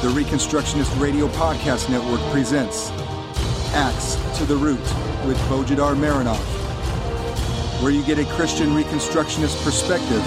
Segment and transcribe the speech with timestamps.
[0.00, 2.88] The Reconstructionist Radio Podcast Network presents
[3.74, 4.80] Axe to the Root
[5.26, 6.40] with Bojidar Marinov,
[7.82, 10.24] where you get a Christian Reconstructionist perspective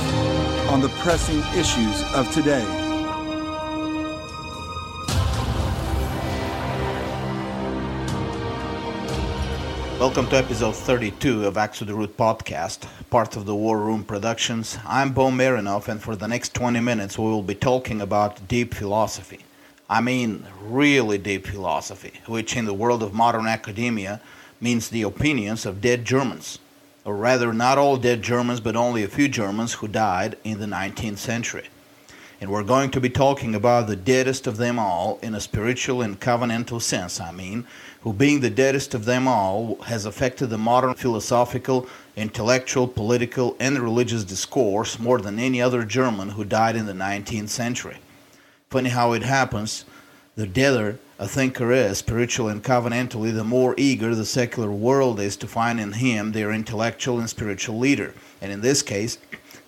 [0.70, 2.64] on the pressing issues of today.
[10.00, 14.04] Welcome to episode 32 of Axe to the Root podcast, part of the War Room
[14.04, 14.78] Productions.
[14.86, 18.76] I'm Bo Marinov, and for the next 20 minutes, we will be talking about deep
[18.76, 19.40] philosophy.
[19.90, 24.22] I mean, really deep philosophy, which in the world of modern academia
[24.62, 26.60] means the opinions of dead Germans.
[27.06, 30.66] Or rather, not all dead Germans, but only a few Germans who died in the
[30.66, 31.68] 19th century.
[32.40, 36.02] And we're going to be talking about the deadest of them all in a spiritual
[36.02, 37.66] and covenantal sense, I mean,
[38.02, 43.80] who, being the deadest of them all, has affected the modern philosophical, intellectual, political, and
[43.80, 47.98] religious discourse more than any other German who died in the 19th century.
[48.74, 49.86] Funny how it happens.
[50.36, 55.38] The deader a thinker is, spiritual and covenantally, the more eager the secular world is
[55.38, 58.16] to find in him their intellectual and spiritual leader.
[58.42, 59.20] And in this case,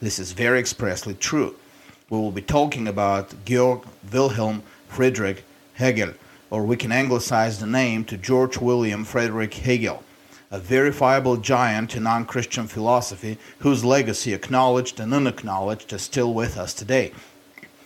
[0.02, 1.56] this is very expressly true.
[2.10, 5.44] We will be talking about Georg Wilhelm Friedrich
[5.76, 6.14] Hegel,
[6.50, 10.04] or we can anglicize the name to George William Frederick Hegel,
[10.50, 16.58] a verifiable giant in non Christian philosophy whose legacy, acknowledged and unacknowledged, is still with
[16.58, 17.12] us today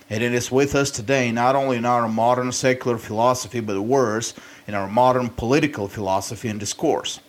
[0.10, 4.34] and it is with us today not only in our modern secular philosophy, but worse,
[4.68, 7.20] in our modern political philosophy and discourse.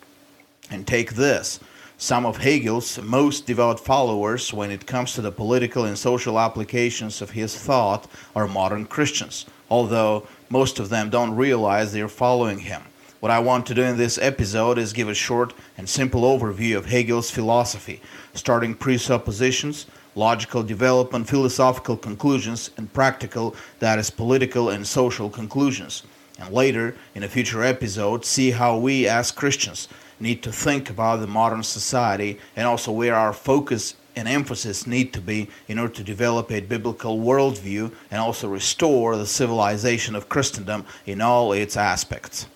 [0.71, 1.61] And take this
[2.01, 7.21] some of Hegel's most devout followers, when it comes to the political and social applications
[7.21, 12.81] of his thought, are modern Christians, although most of them don't realize they're following him.
[13.21, 16.79] What I want to do in this episode is give a short and simple overview
[16.79, 18.01] of Hegel's philosophy,
[18.33, 26.03] starting presuppositions logical development, philosophical conclusions, and practical, that is, political and social conclusions.
[26.39, 31.21] And later, in a future episode, see how we as Christians need to think about
[31.21, 35.95] the modern society and also where our focus and emphasis need to be in order
[35.95, 41.77] to develop a biblical worldview and also restore the civilization of Christendom in all its
[41.77, 42.47] aspects.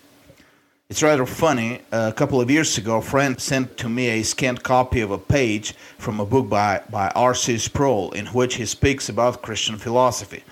[0.87, 1.81] It's rather funny.
[1.91, 5.17] A couple of years ago, a friend sent to me a scanned copy of a
[5.17, 7.57] page from a book by, by R.C.
[7.57, 10.43] Sproul in which he speaks about Christian philosophy.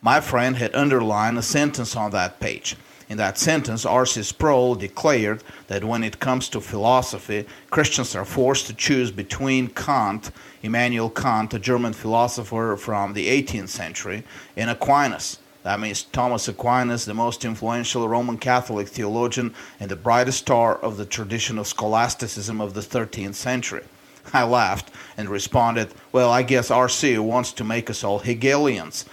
[0.00, 2.74] My friend had underlined a sentence on that page.
[3.10, 4.22] In that sentence, R.C.
[4.22, 10.30] Sproul declared that when it comes to philosophy, Christians are forced to choose between Kant,
[10.62, 14.24] Immanuel Kant, a German philosopher from the 18th century,
[14.56, 15.36] and Aquinas.
[15.62, 20.96] That means Thomas Aquinas, the most influential Roman Catholic theologian and the brightest star of
[20.96, 23.84] the tradition of scholasticism of the 13th century.
[24.32, 29.04] I laughed and responded, Well, I guess RC wants to make us all Hegelians,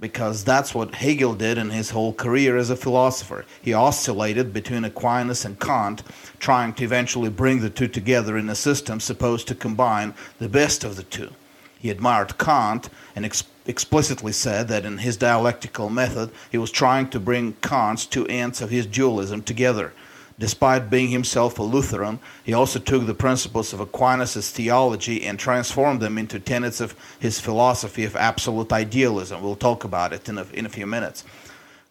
[0.00, 3.44] because that's what Hegel did in his whole career as a philosopher.
[3.60, 6.02] He oscillated between Aquinas and Kant,
[6.38, 10.84] trying to eventually bring the two together in a system supposed to combine the best
[10.84, 11.30] of the two.
[11.78, 17.08] He admired Kant and exp- explicitly said that in his dialectical method he was trying
[17.10, 19.92] to bring Kant's two ends of his dualism together.
[20.38, 26.00] Despite being himself a Lutheran, he also took the principles of Aquinas' theology and transformed
[26.00, 29.42] them into tenets of his philosophy of absolute idealism.
[29.42, 31.24] We'll talk about it in a, in a few minutes.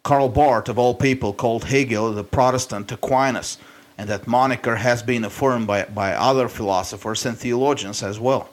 [0.01, 3.59] Karl Barth, of all people, called Hegel the Protestant Aquinas,
[3.99, 8.49] and that moniker has been affirmed by, by other philosophers and theologians as well.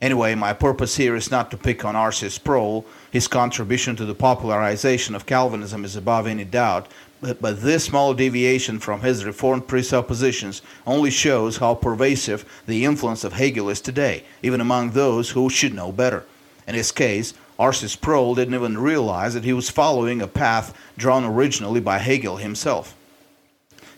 [0.00, 2.30] Anyway, my purpose here is not to pick on R.C.
[2.30, 2.86] Sproul.
[3.10, 6.88] His contribution to the popularization of Calvinism is above any doubt,
[7.20, 13.24] but, but this small deviation from his Reformed presuppositions only shows how pervasive the influence
[13.24, 16.24] of Hegel is today, even among those who should know better.
[16.66, 17.88] In his case, R.C.
[17.88, 22.96] Sproul didn't even realize that he was following a path drawn originally by Hegel himself.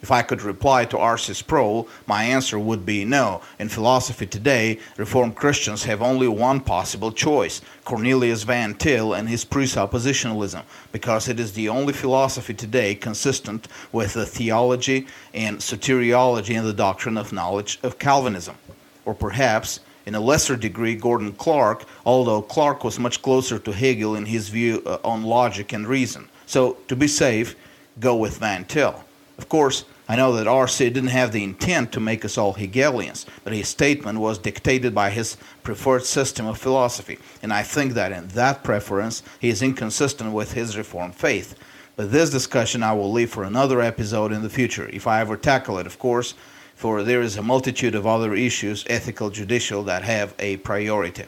[0.02, 1.32] If I could reply to R.C.
[1.32, 3.40] Sproul, my answer would be no.
[3.60, 9.44] In philosophy today, Reformed Christians have only one possible choice Cornelius Van Til and his
[9.44, 16.66] presuppositionalism, because it is the only philosophy today consistent with the theology and soteriology and
[16.66, 18.56] the doctrine of knowledge of Calvinism.
[19.04, 24.16] Or perhaps, in a lesser degree, Gordon Clark, although Clark was much closer to Hegel
[24.16, 26.28] in his view uh, on logic and reason.
[26.46, 27.54] So, to be safe,
[28.00, 29.04] go with Van Til.
[29.42, 30.88] Of course, I know that R.C.
[30.90, 35.10] didn't have the intent to make us all Hegelians, but his statement was dictated by
[35.10, 40.32] his preferred system of philosophy, and I think that in that preference he is inconsistent
[40.32, 41.56] with his Reformed faith.
[41.96, 45.36] But this discussion I will leave for another episode in the future, if I ever
[45.36, 46.34] tackle it, of course,
[46.76, 51.24] for there is a multitude of other issues, ethical, judicial, that have a priority.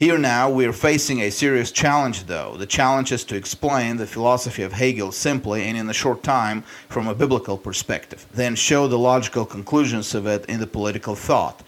[0.00, 2.56] Here now we are facing a serious challenge, though.
[2.56, 6.62] The challenge is to explain the philosophy of Hegel simply and in a short time
[6.88, 11.64] from a biblical perspective, then show the logical conclusions of it in the political thought,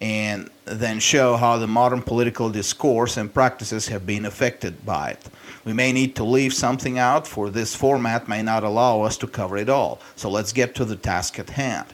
[0.00, 5.28] and then show how the modern political discourse and practices have been affected by it.
[5.66, 9.26] We may need to leave something out, for this format may not allow us to
[9.26, 10.00] cover it all.
[10.16, 11.88] So let's get to the task at hand.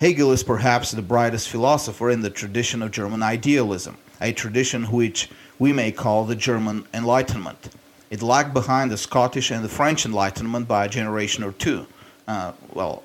[0.00, 5.28] Hegel is perhaps the brightest philosopher in the tradition of German idealism a tradition which
[5.58, 7.68] we may call the German Enlightenment.
[8.10, 11.86] It lagged behind the Scottish and the French Enlightenment by a generation or two.
[12.26, 13.02] Uh, well,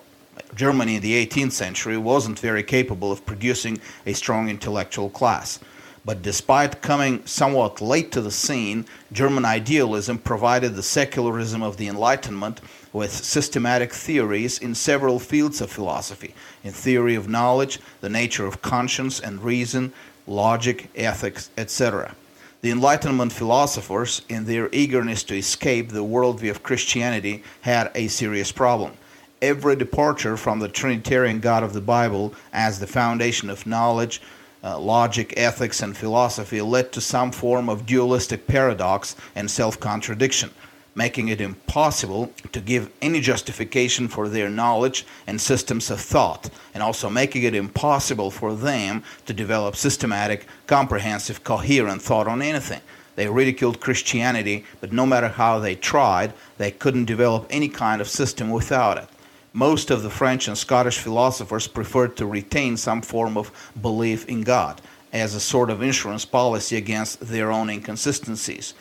[0.56, 5.60] Germany in the 18th century wasn't very capable of producing a strong intellectual class.
[6.06, 11.88] But despite coming somewhat late to the scene, German idealism provided the secularism of the
[11.88, 12.62] Enlightenment
[12.94, 18.62] with systematic theories in several fields of philosophy in theory of knowledge, the nature of
[18.62, 19.92] conscience and reason,
[20.28, 22.16] logic, ethics, etc.
[22.62, 28.52] The Enlightenment philosophers, in their eagerness to escape the worldview of Christianity, had a serious
[28.52, 28.94] problem.
[29.42, 34.22] Every departure from the Trinitarian God of the Bible as the foundation of knowledge,
[34.64, 40.52] uh, logic, ethics, and philosophy led to some form of dualistic paradox and self contradiction
[40.98, 46.82] making it impossible to give any justification for their knowledge and systems of thought, and
[46.82, 52.82] also making it impossible for them to develop systematic, comprehensive, coherent thought on anything.
[53.16, 58.10] They ridiculed Christianity, but no matter how they tried, they couldn't develop any kind of
[58.10, 59.08] system without it.
[59.54, 63.52] Most of the French and Scottish philosophers preferred to retain some form of
[63.82, 64.82] belief in God
[65.14, 68.74] as a sort of insurance policy against their own inconsistencies.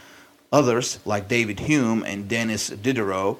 [0.52, 3.38] Others, like David Hume and Denis Diderot,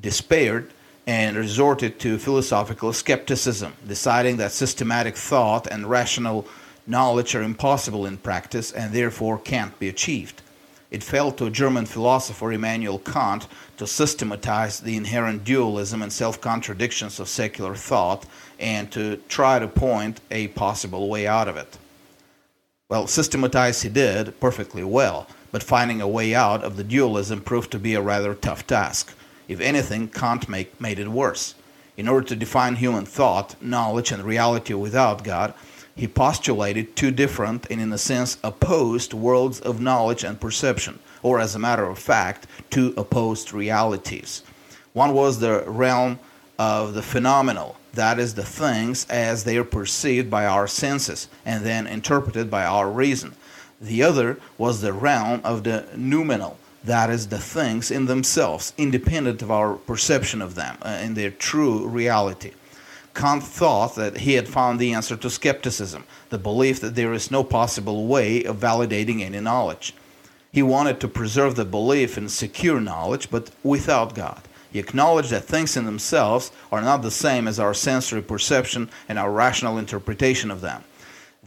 [0.00, 0.70] despaired
[1.06, 6.46] and resorted to philosophical skepticism, deciding that systematic thought and rational
[6.86, 10.42] knowledge are impossible in practice and therefore can't be achieved.
[10.90, 13.46] It fell to German philosopher Immanuel Kant
[13.78, 18.26] to systematize the inherent dualism and self contradictions of secular thought
[18.60, 21.78] and to try to point a possible way out of it.
[22.90, 27.70] Well, systematize he did perfectly well but finding a way out of the dualism proved
[27.70, 29.14] to be a rather tough task.
[29.46, 31.54] If anything, Kant make, made it worse.
[31.96, 35.52] In order to define human thought, knowledge, and reality without God,
[35.94, 41.38] he postulated two different and, in a sense, opposed worlds of knowledge and perception, or
[41.38, 44.42] as a matter of fact, two opposed realities.
[44.94, 46.18] One was the realm
[46.58, 51.64] of the phenomenal, that is, the things as they are perceived by our senses and
[51.64, 53.34] then interpreted by our reason.
[53.82, 59.42] The other was the realm of the noumenal, that is, the things in themselves, independent
[59.42, 62.52] of our perception of them, uh, in their true reality.
[63.12, 67.30] Kant thought that he had found the answer to skepticism, the belief that there is
[67.30, 69.94] no possible way of validating any knowledge.
[70.52, 74.42] He wanted to preserve the belief in secure knowledge, but without God.
[74.72, 79.18] He acknowledged that things in themselves are not the same as our sensory perception and
[79.18, 80.84] our rational interpretation of them.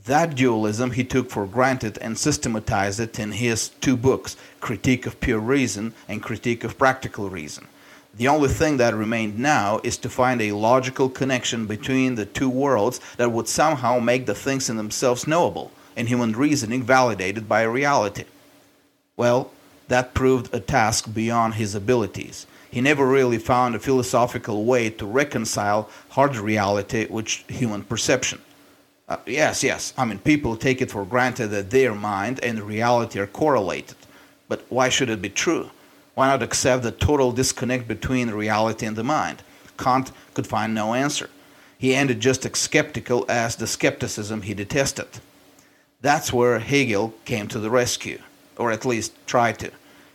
[0.05, 5.19] That dualism he took for granted and systematized it in his two books, Critique of
[5.19, 7.67] Pure Reason and Critique of Practical Reason.
[8.15, 12.49] The only thing that remained now is to find a logical connection between the two
[12.49, 17.63] worlds that would somehow make the things in themselves knowable and human reasoning validated by
[17.63, 18.25] reality.
[19.17, 19.51] Well,
[19.87, 22.45] that proved a task beyond his abilities.
[22.69, 28.39] He never really found a philosophical way to reconcile hard reality with human perception.
[29.07, 29.93] Uh, yes, yes.
[29.97, 33.95] I mean, people take it for granted that their mind and reality are correlated.
[34.47, 35.69] But why should it be true?
[36.15, 39.43] Why not accept the total disconnect between reality and the mind?
[39.77, 41.29] Kant could find no answer.
[41.77, 45.07] He ended just as skeptical as the skepticism he detested.
[46.01, 48.19] That's where Hegel came to the rescue,
[48.57, 49.71] or at least tried to.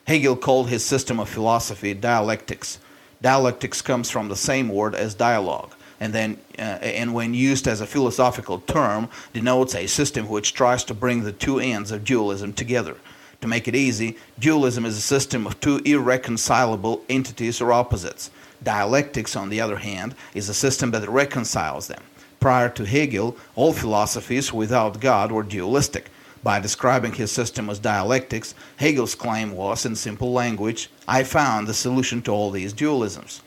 [0.06, 2.78] Hegel called his system of philosophy dialectics.
[3.22, 7.80] Dialectics comes from the same word as dialogue and then uh, and when used as
[7.80, 12.52] a philosophical term denotes a system which tries to bring the two ends of dualism
[12.52, 12.96] together.
[13.42, 18.30] To make it easy dualism is a system of two irreconcilable entities or opposites.
[18.62, 22.02] Dialectics on the other hand is a system that reconciles them.
[22.40, 26.10] Prior to hegel all philosophies without god were dualistic.
[26.42, 31.74] By describing his system as dialectics, Hegel's claim was, in simple language, I found the
[31.74, 33.42] solution to all these dualisms.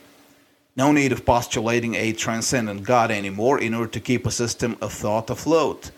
[0.75, 4.91] No need of postulating a transcendent God anymore in order to keep a system of
[4.91, 5.91] thought afloat.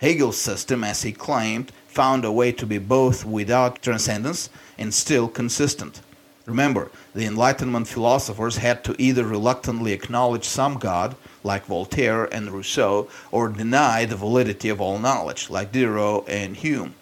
[0.00, 4.48] Hegel's system, as he claimed, found a way to be both without transcendence
[4.78, 6.00] and still consistent.
[6.46, 13.08] Remember, the Enlightenment philosophers had to either reluctantly acknowledge some God, like Voltaire and Rousseau,
[13.30, 16.94] or deny the validity of all knowledge, like Diderot and Hume.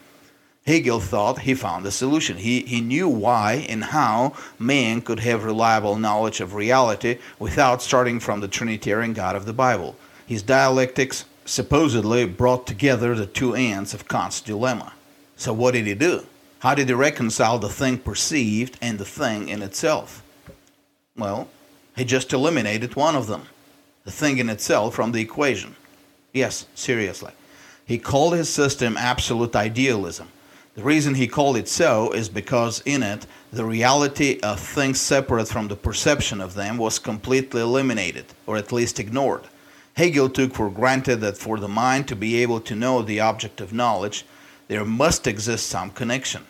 [0.70, 2.36] Hegel thought he found the solution.
[2.36, 8.20] He, he knew why and how man could have reliable knowledge of reality without starting
[8.20, 9.96] from the Trinitarian God of the Bible.
[10.28, 14.92] His dialectics supposedly brought together the two ends of Kant's dilemma.
[15.34, 16.24] So, what did he do?
[16.60, 20.22] How did he reconcile the thing perceived and the thing in itself?
[21.16, 21.48] Well,
[21.96, 23.46] he just eliminated one of them,
[24.04, 25.74] the thing in itself, from the equation.
[26.32, 27.32] Yes, seriously.
[27.84, 30.28] He called his system absolute idealism.
[30.74, 35.48] The reason he called it so is because in it, the reality of things separate
[35.48, 39.42] from the perception of them was completely eliminated, or at least ignored.
[39.94, 43.60] Hegel took for granted that for the mind to be able to know the object
[43.60, 44.24] of knowledge,
[44.68, 46.46] there must exist some connection.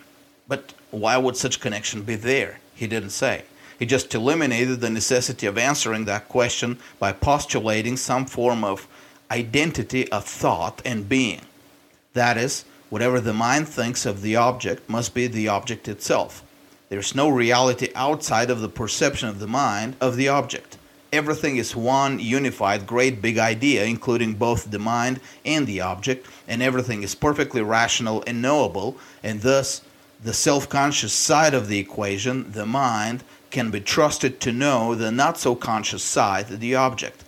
[0.47, 2.61] But why would such connection be there?
[2.75, 3.45] He didn't say.
[3.79, 8.87] He just eliminated the necessity of answering that question by postulating some form of
[9.31, 11.41] identity of thought and being.
[12.13, 16.45] That is, whatever the mind thinks of the object must be the object itself.
[16.91, 20.77] There's no reality outside of the perception of the mind of the object.
[21.13, 26.63] Everything is one unified great big idea, including both the mind and the object, and
[26.63, 29.83] everything is perfectly rational and knowable, and thus
[30.23, 35.11] the self conscious side of the equation, the mind, can be trusted to know the
[35.11, 37.25] not so conscious side, the object.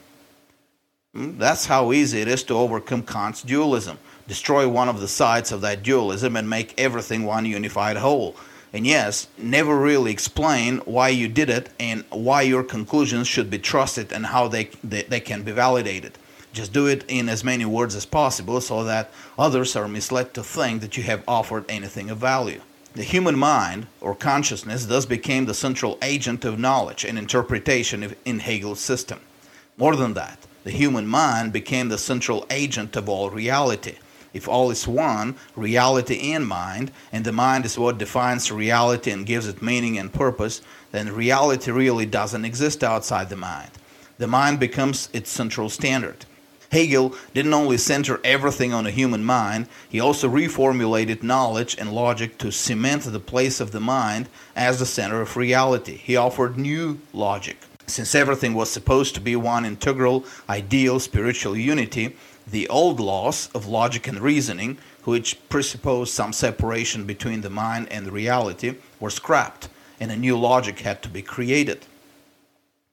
[1.14, 3.98] Hmm, that's how easy it is to overcome Kant's dualism.
[4.32, 8.34] Destroy one of the sides of that dualism and make everything one unified whole.
[8.72, 13.58] And yes, never really explain why you did it and why your conclusions should be
[13.58, 16.16] trusted and how they, they, they can be validated.
[16.54, 20.42] Just do it in as many words as possible so that others are misled to
[20.42, 22.62] think that you have offered anything of value.
[22.94, 28.38] The human mind, or consciousness, thus became the central agent of knowledge and interpretation in
[28.38, 29.20] Hegel's system.
[29.76, 33.96] More than that, the human mind became the central agent of all reality.
[34.32, 39.26] If all is one, reality and mind, and the mind is what defines reality and
[39.26, 43.70] gives it meaning and purpose, then reality really doesn't exist outside the mind.
[44.18, 46.26] The mind becomes its central standard.
[46.70, 52.38] Hegel didn't only center everything on the human mind, he also reformulated knowledge and logic
[52.38, 55.98] to cement the place of the mind as the center of reality.
[55.98, 57.58] He offered new logic.
[57.86, 63.66] Since everything was supposed to be one integral, ideal spiritual unity, the old laws of
[63.66, 69.68] logic and reasoning, which presupposed some separation between the mind and the reality, were scrapped,
[70.00, 71.86] and a new logic had to be created.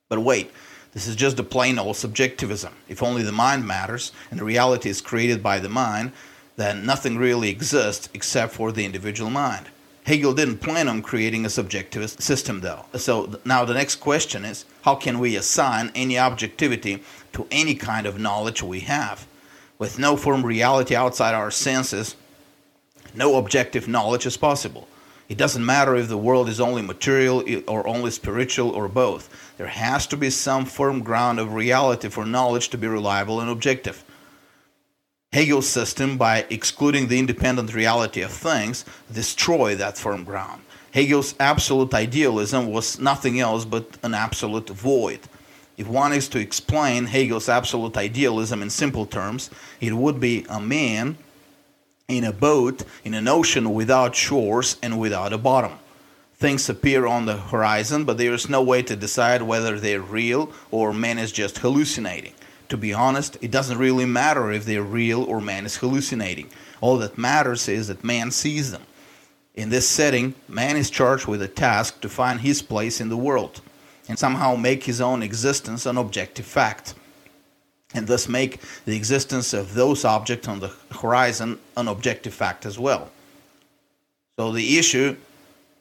[0.08, 0.52] But wait,
[0.94, 2.74] this is just a plain old subjectivism.
[2.88, 6.12] If only the mind matters and the reality is created by the mind,
[6.56, 9.68] then nothing really exists except for the individual mind.
[10.06, 12.86] Hegel didn't plan on creating a subjectivist system, though.
[12.96, 17.04] So now the next question is how can we assign any objectivity
[17.34, 19.28] to any kind of knowledge we have?
[19.80, 22.18] With no firm reality outside our senses,
[23.16, 24.90] no objective knowledge is possible.
[25.30, 29.30] It doesn't matter if the world is only material or only spiritual or both.
[29.58, 33.50] There has to be some firm ground of reality for knowledge to be reliable and
[33.50, 34.04] objective.
[35.32, 38.84] Hegel's system, by excluding the independent reality of things,
[39.14, 40.64] destroyed that firm ground.
[40.92, 45.20] Hegel's absolute idealism was nothing else but an absolute void.
[45.80, 50.60] If one is to explain Hegel's absolute idealism in simple terms, it would be a
[50.60, 51.18] man
[52.10, 55.80] in a boat in an ocean without shores and without a bottom.
[56.36, 60.52] Things appear on the horizon, but there is no way to decide whether they're real
[60.70, 62.34] or man is just hallucinating.
[62.68, 66.50] To be honest, it doesn't really matter if they're real or man is hallucinating.
[66.82, 68.84] All that matters is that man sees them.
[69.56, 73.16] In this setting, man is charged with a task to find his place in the
[73.16, 73.62] world
[74.10, 76.96] and somehow make his own existence an objective fact
[77.94, 82.78] and thus make the existence of those objects on the horizon an objective fact as
[82.78, 83.10] well.
[84.38, 85.16] So the issue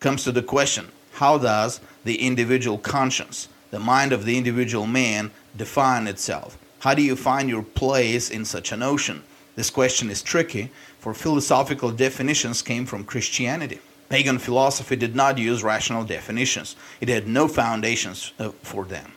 [0.01, 5.33] comes to the question how does the individual conscience, the mind of the individual man,
[5.57, 6.57] define itself?
[6.81, 9.25] How do you find your place in such an ocean?
[9.57, 10.71] This question is tricky,
[11.01, 13.81] for philosophical definitions came from Christianity.
[14.09, 19.13] Pagan philosophy did not use rational definitions, it had no foundations uh, for them.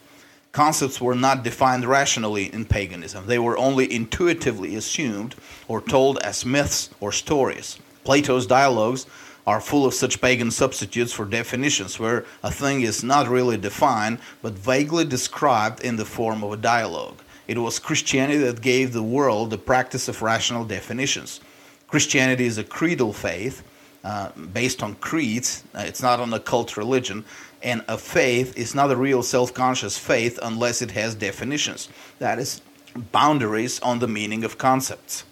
[0.51, 5.35] Concepts were not defined rationally in paganism, they were only intuitively assumed
[5.67, 7.79] or told as myths or stories.
[8.03, 9.05] Plato's dialogues
[9.47, 14.19] are full of such pagan substitutes for definitions, where a thing is not really defined
[14.41, 17.17] but vaguely described in the form of a dialogue.
[17.47, 21.41] It was Christianity that gave the world the practice of rational definitions.
[21.87, 23.63] Christianity is a creedal faith
[24.03, 27.23] uh, based on creeds, uh, it's not on a cult religion
[27.63, 31.89] and a faith is not a real self conscious faith unless it has definitions.
[32.19, 32.61] That is,
[33.11, 35.23] boundaries on the meaning of concepts.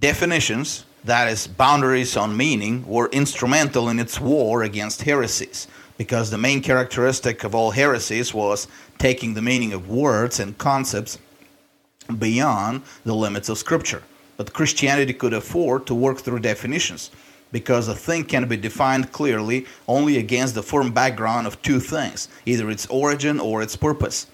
[0.00, 5.66] Definitions that is, boundaries on meaning, were instrumental in its war against heresies,
[5.96, 11.18] because the main characteristic of all heresies was taking the meaning of words and concepts
[12.18, 14.02] beyond the limits of Scripture.
[14.36, 17.10] But Christianity could afford to work through definitions,
[17.52, 22.28] because a thing can be defined clearly only against the firm background of two things
[22.46, 24.26] either its origin or its purpose.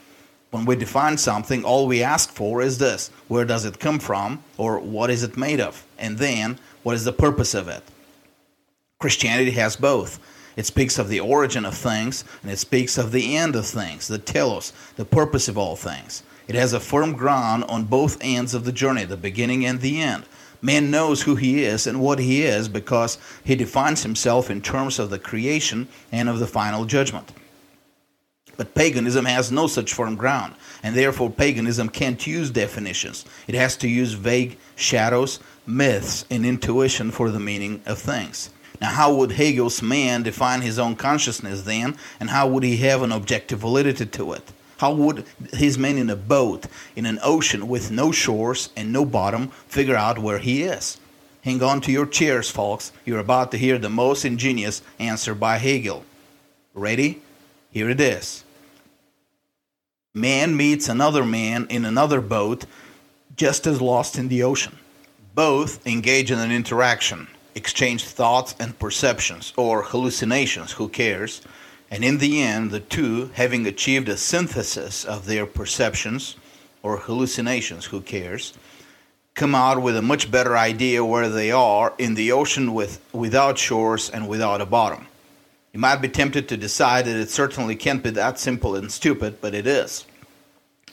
[0.50, 4.42] When we define something, all we ask for is this where does it come from,
[4.56, 5.85] or what is it made of?
[5.99, 7.82] And then, what is the purpose of it?
[8.99, 10.18] Christianity has both.
[10.56, 14.08] It speaks of the origin of things, and it speaks of the end of things,
[14.08, 16.23] the telos, the purpose of all things.
[16.49, 20.00] It has a firm ground on both ends of the journey, the beginning and the
[20.00, 20.25] end.
[20.62, 24.98] Man knows who he is and what he is because he defines himself in terms
[24.98, 27.32] of the creation and of the final judgment.
[28.56, 33.25] But paganism has no such firm ground, and therefore paganism can't use definitions.
[33.46, 38.50] It has to use vague shadows, myths, and intuition for the meaning of things.
[38.80, 43.02] Now, how would Hegel's man define his own consciousness then, and how would he have
[43.02, 44.52] an objective validity to it?
[44.78, 49.04] How would his man in a boat, in an ocean with no shores and no
[49.04, 50.99] bottom, figure out where he is?
[51.42, 52.92] Hang on to your chairs, folks.
[53.04, 56.04] You're about to hear the most ingenious answer by Hegel.
[56.75, 57.23] Ready?
[57.71, 58.45] Here it is.
[60.12, 62.66] Man meets another man in another boat,
[63.37, 64.78] just as lost in the ocean.
[65.35, 71.42] Both engage in an interaction, exchange thoughts and perceptions, or hallucinations, who cares?
[71.90, 76.36] And in the end, the two, having achieved a synthesis of their perceptions
[76.82, 78.54] or hallucinations, who cares,
[79.34, 83.58] come out with a much better idea where they are in the ocean with, without
[83.58, 85.06] shores and without a bottom.
[85.72, 89.40] You might be tempted to decide that it certainly can't be that simple and stupid,
[89.40, 90.06] but it is.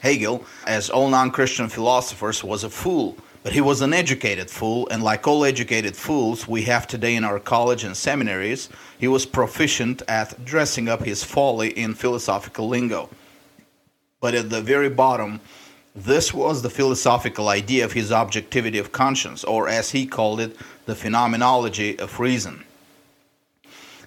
[0.00, 4.88] Hegel, as all non Christian philosophers, was a fool, but he was an educated fool,
[4.90, 9.26] and like all educated fools we have today in our college and seminaries, he was
[9.26, 13.10] proficient at dressing up his folly in philosophical lingo.
[14.22, 15.40] But at the very bottom,
[15.94, 20.56] this was the philosophical idea of his objectivity of conscience, or as he called it,
[20.86, 22.64] the phenomenology of reason.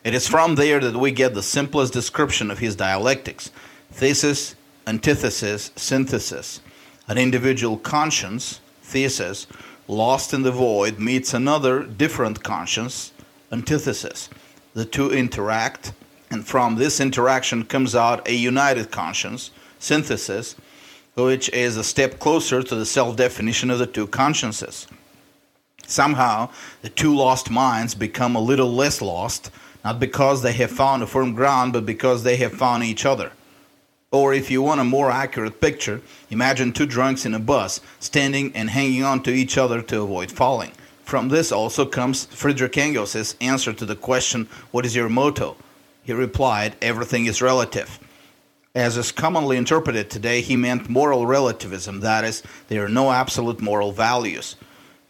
[0.04, 3.52] It is from there that we get the simplest description of his dialectics
[3.92, 4.56] thesis,
[4.88, 6.60] antithesis, synthesis.
[7.08, 9.48] An individual conscience, thesis,
[9.88, 13.12] lost in the void, meets another different conscience,
[13.52, 14.30] antithesis.
[14.74, 15.94] The two interact,
[16.32, 20.56] and from this interaction comes out a united conscience, synthesis,
[21.16, 24.88] which is a step closer to the self definition of the two consciences.
[25.86, 26.50] Somehow,
[26.82, 29.52] the two lost minds become a little less lost
[29.88, 33.32] not because they have found a firm ground, but because they have found each other.
[34.12, 38.56] Or if you want a more accurate picture, imagine two drunks in a bus standing
[38.56, 40.72] and hanging on to each other to avoid falling.
[41.04, 45.58] From this also comes Friedrich Engels' answer to the question, What is your motto?
[46.04, 48.00] He replied, Everything is relative.
[48.74, 53.60] As is commonly interpreted today, he meant moral relativism, that is, there are no absolute
[53.60, 54.56] moral values.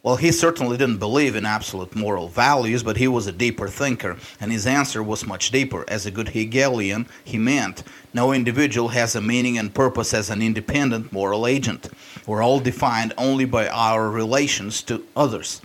[0.03, 4.17] Well, he certainly didn't believe in absolute moral values, but he was a deeper thinker,
[4.39, 5.83] and his answer was much deeper.
[5.87, 7.83] As a good Hegelian, he meant
[8.13, 11.89] no individual has a meaning and purpose as an independent moral agent.
[12.25, 15.61] We're all defined only by our relations to others.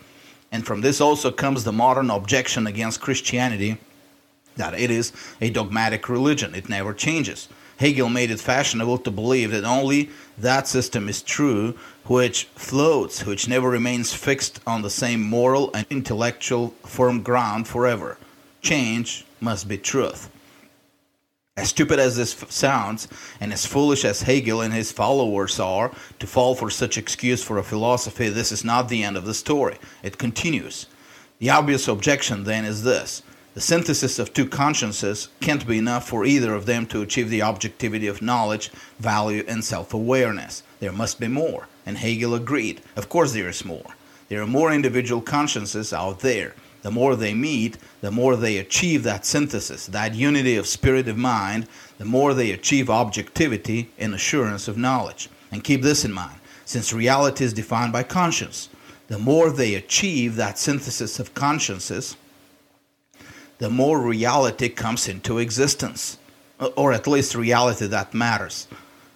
[0.51, 3.79] And from this also comes the modern objection against Christianity
[4.57, 7.49] that it is a dogmatic religion, it never changes.
[7.83, 11.73] Hegel made it fashionable to believe that only that system is true
[12.05, 18.19] which floats, which never remains fixed on the same moral and intellectual firm ground forever.
[18.61, 20.31] Change must be truth.
[21.57, 23.09] As stupid as this sounds,
[23.41, 25.91] and as foolish as Hegel and his followers are
[26.21, 29.35] to fall for such excuse for a philosophy, this is not the end of the
[29.35, 29.79] story.
[30.05, 30.87] It continues.
[31.41, 36.25] The obvious objection then is this the synthesis of two consciences can't be enough for
[36.25, 40.63] either of them to achieve the objectivity of knowledge, value, and self awareness.
[40.81, 42.81] There must be more, and Hegel agreed.
[42.97, 43.95] Of course, there is more.
[44.29, 46.55] There are more individual consciences out there.
[46.81, 51.17] The more they meet, the more they achieve that synthesis, that unity of spirit of
[51.17, 55.29] mind, the more they achieve objectivity and assurance of knowledge.
[55.53, 58.71] And keep this in mind since reality is defined by conscience,
[59.09, 62.17] the more they achieve that synthesis of consciences,
[63.63, 66.19] the more reality comes into existence,
[66.75, 68.67] or at least reality that matters.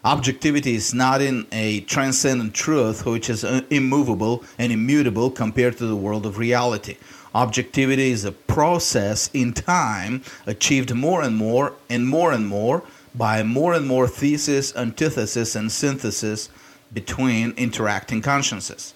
[0.05, 5.87] Objectivity is not in a transcendent truth which is uh, immovable and immutable compared to
[5.87, 6.97] the world of reality.
[7.35, 12.85] Objectivity is a process in time achieved more and more and more and more
[13.17, 16.51] by more and more thesis, antithesis, and synthesis
[16.93, 18.95] between interacting consciences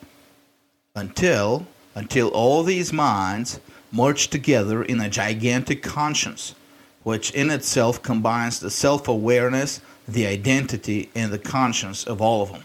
[0.94, 3.58] until until all these minds
[3.92, 6.54] merge together in a gigantic conscience,
[7.02, 12.52] which in itself combines the self awareness, the identity, and the conscience of all of
[12.52, 12.64] them.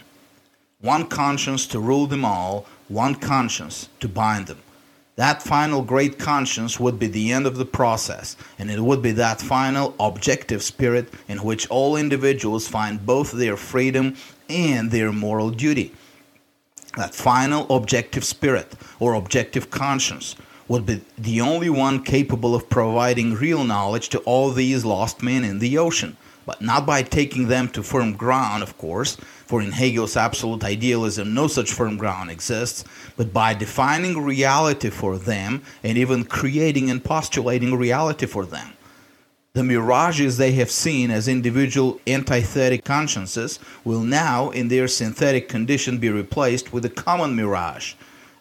[0.82, 4.60] One conscience to rule them all, one conscience to bind them.
[5.16, 9.14] That final great conscience would be the end of the process, and it would be
[9.14, 14.16] that final objective spirit in which all individuals find both their freedom
[14.50, 15.94] and their moral duty.
[16.98, 20.36] That final objective spirit or objective conscience
[20.68, 25.44] would be the only one capable of providing real knowledge to all these lost men
[25.44, 29.72] in the ocean but not by taking them to firm ground, of course, for in
[29.72, 32.84] Hegel's absolute idealism no such firm ground exists,
[33.18, 38.74] but by defining reality for them and even creating and postulating reality for them.
[39.54, 45.98] The mirages they have seen as individual antithetic consciences will now, in their synthetic condition,
[45.98, 47.94] be replaced with a common mirage,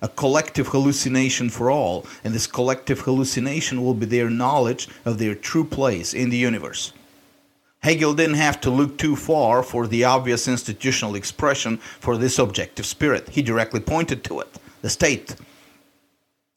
[0.02, 5.34] a collective hallucination for all, and this collective hallucination will be their knowledge of their
[5.34, 6.92] true place in the universe.
[7.80, 12.86] Hegel didn't have to look too far for the obvious institutional expression for this objective
[12.86, 13.28] spirit.
[13.28, 14.48] He directly pointed to it
[14.80, 15.36] the state.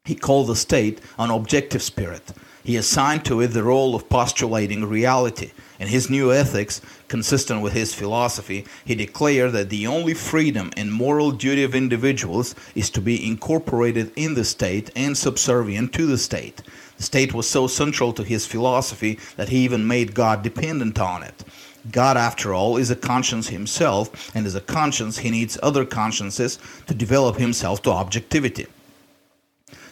[0.04, 2.32] He called the state an objective spirit.
[2.64, 5.52] He assigned to it the role of postulating reality.
[5.78, 10.92] In his new ethics, consistent with his philosophy, he declared that the only freedom and
[10.92, 16.18] moral duty of individuals is to be incorporated in the state and subservient to the
[16.18, 16.62] state.
[16.96, 21.22] The state was so central to his philosophy that he even made God dependent on
[21.22, 21.44] it.
[21.92, 26.58] God, after all, is a conscience himself, and as a conscience, he needs other consciences
[26.88, 28.66] to develop himself to objectivity.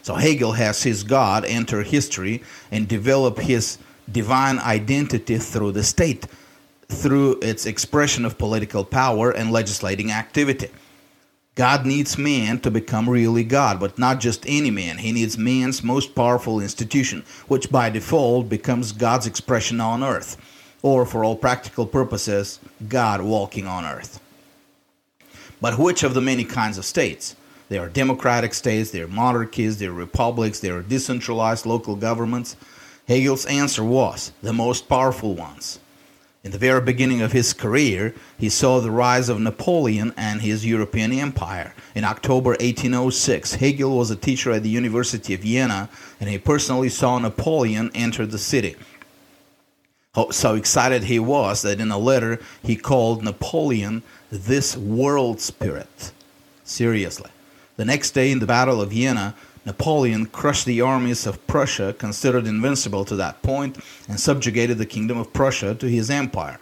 [0.02, 3.78] So Hegel has his God enter history and develop his
[4.10, 6.26] divine identity through the state,
[6.88, 10.70] through its expression of political power and legislating activity.
[11.56, 14.98] God needs man to become really God, but not just any man.
[14.98, 20.36] He needs man's most powerful institution, which by default becomes God's expression on earth,
[20.82, 24.20] or for all practical purposes, God walking on earth.
[25.60, 27.34] But which of the many kinds of states?
[27.70, 32.54] There are democratic states, there are monarchies, there are republics, there are decentralized local governments.
[33.06, 35.78] Hegel's answer was the most powerful ones.
[36.42, 40.64] In the very beginning of his career, he saw the rise of Napoleon and his
[40.64, 41.74] European empire.
[41.94, 45.88] In October 1806, Hegel was a teacher at the University of Jena,
[46.20, 48.76] and he personally saw Napoleon enter the city.
[50.30, 56.12] So excited he was that in a letter he called Napoleon this world spirit.
[56.64, 57.30] Seriously.
[57.76, 59.34] The next day in the Battle of Jena,
[59.66, 65.18] Napoleon crushed the armies of Prussia, considered invincible to that point, and subjugated the kingdom
[65.18, 66.60] of Prussia to his empire.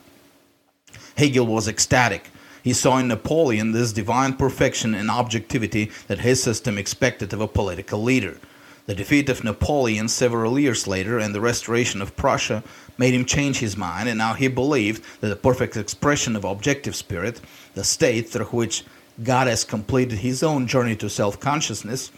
[1.18, 2.30] Hegel was ecstatic.
[2.62, 7.46] He saw in Napoleon this divine perfection and objectivity that his system expected of a
[7.46, 8.38] political leader.
[8.86, 12.64] The defeat of Napoleon several years later and the restoration of Prussia
[12.96, 16.96] made him change his mind, and now he believed that the perfect expression of objective
[16.96, 17.42] spirit,
[17.74, 18.82] the state through which
[19.22, 22.10] God has completed his own journey to self consciousness,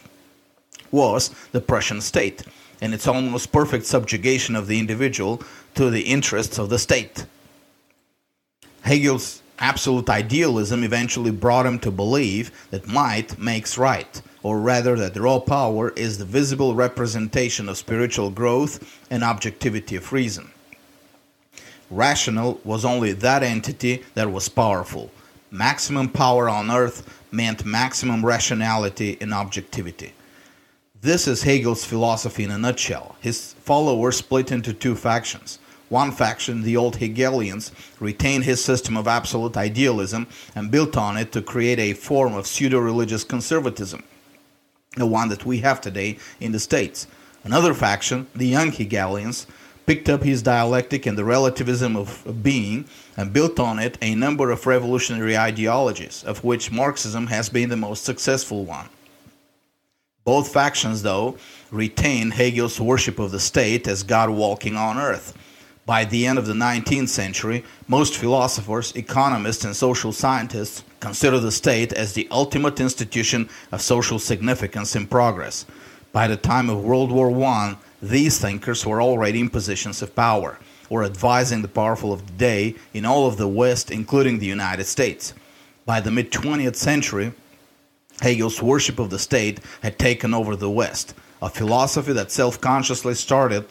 [0.91, 2.43] was the Prussian state
[2.81, 5.41] and its almost perfect subjugation of the individual
[5.75, 7.25] to the interests of the state.
[8.81, 15.17] Hegel's absolute idealism eventually brought him to believe that might makes right, or rather that
[15.17, 20.49] raw power is the visible representation of spiritual growth and objectivity of reason.
[21.89, 25.09] Rational was only that entity that was powerful.
[25.49, 30.13] Maximum power on earth meant maximum rationality and objectivity.
[31.07, 33.15] This is Hegel's philosophy in a nutshell.
[33.21, 35.57] His followers split into two factions.
[35.87, 41.31] One faction, the old Hegelians, retained his system of absolute idealism and built on it
[41.31, 44.03] to create a form of pseudo religious conservatism,
[44.97, 47.07] the one that we have today in the States.
[47.45, 49.47] Another faction, the young Hegelians,
[49.85, 52.83] picked up his dialectic and the relativism of being
[53.15, 57.77] and built on it a number of revolutionary ideologies, of which Marxism has been the
[57.77, 58.89] most successful one.
[60.27, 61.37] Both factions, though,
[61.71, 65.33] retained Hegel's worship of the state as God walking on earth.
[65.85, 71.53] By the end of the 19th century, most philosophers, economists, and social scientists consider the
[71.53, 75.65] state as the ultimate institution of social significance and progress.
[76.11, 80.59] By the time of World War I, these thinkers were already in positions of power,
[80.89, 84.87] or advising the powerful of the day in all of the West, including the United
[84.87, 85.33] States.
[85.85, 87.31] By the mid 20th century,
[88.21, 93.13] Hegel's worship of the state had taken over the West, a philosophy that self consciously
[93.13, 93.65] started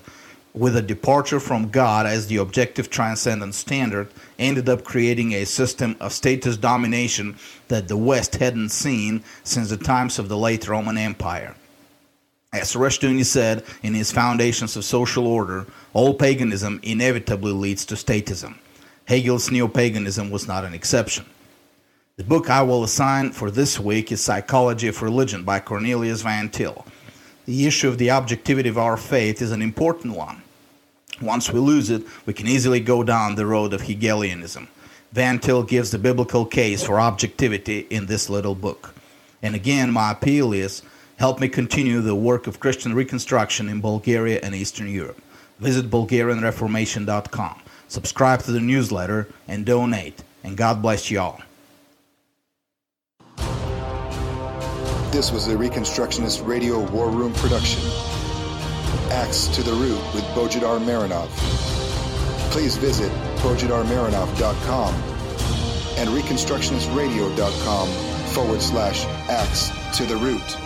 [0.56, 5.96] with a departure from God as the objective transcendent standard, ended up creating a system
[6.00, 7.36] of status domination
[7.68, 11.54] that the West hadn't seen since the times of the late Roman Empire.
[12.54, 18.56] As Rushdoony said in his Foundations of Social Order, all paganism inevitably leads to statism.
[19.04, 21.26] Hegel's neo paganism was not an exception.
[22.18, 26.48] The book I will assign for this week is Psychology of Religion by Cornelius Van
[26.48, 26.86] Til.
[27.44, 30.40] The issue of the objectivity of our faith is an important one.
[31.20, 34.66] Once we lose it, we can easily go down the road of Hegelianism.
[35.12, 38.94] Van Til gives the biblical case for objectivity in this little book.
[39.42, 40.80] And again, my appeal is
[41.18, 45.20] help me continue the work of Christian reconstruction in Bulgaria and Eastern Europe.
[45.58, 50.22] Visit BulgarianReformation.com, subscribe to the newsletter, and donate.
[50.42, 51.42] And God bless you all.
[55.10, 57.82] This was a Reconstructionist Radio War Room production.
[59.10, 61.28] Axe to the Root with Bojidar Marinov.
[62.50, 64.94] Please visit bojidarmarinov.com
[65.96, 67.88] and reconstructionistradio.com
[68.34, 70.65] forward slash axe to the root.